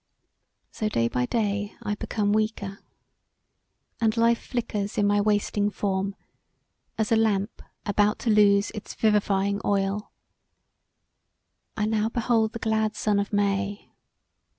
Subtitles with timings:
[0.71, 2.79] So day by day I become weaker,
[4.01, 6.15] and life flickers in my wasting form,
[6.97, 10.11] as a lamp about to loose it vivifying oil.
[11.77, 13.91] I now behold the glad sun of May.